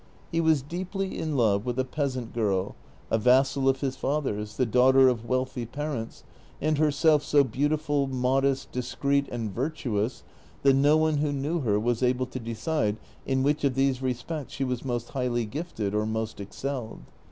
He 0.31 0.41
was 0.41 0.63
deeply 0.63 1.15
in 1.19 1.37
love 1.37 1.63
with 1.63 1.77
a 1.77 1.85
peasant 1.85 2.33
girl, 2.33 2.75
a 3.11 3.19
vassal 3.19 3.69
of 3.69 3.81
his 3.81 3.95
father's, 3.95 4.57
the 4.57 4.65
daugliter 4.65 5.07
of 5.07 5.29
wealthy 5.29 5.63
parents, 5.67 6.23
and 6.59 6.79
herself 6.79 7.21
so 7.21 7.43
beautiful, 7.43 8.07
modest, 8.07 8.71
discreet, 8.71 9.27
and 9.31 9.53
virtuous, 9.53 10.23
tliat 10.65 10.73
no 10.77 10.97
one 10.97 11.17
who 11.17 11.31
knew 11.31 11.59
her 11.59 11.79
was 11.79 12.01
able 12.01 12.25
to 12.25 12.39
decide 12.39 12.97
in 13.27 13.43
wliicli 13.43 13.65
of 13.65 13.75
these 13.75 14.01
respects 14.01 14.53
she 14.55 14.63
was 14.63 14.83
most 14.83 15.09
highly 15.09 15.45
gifted 15.45 15.93
or 15.93 16.07
most 16.07 16.39
excelled. 16.41 17.01